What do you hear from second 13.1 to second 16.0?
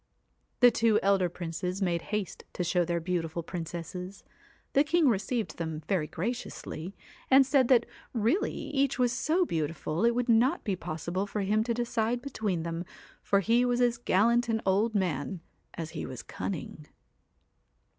for he was as gallant an old man as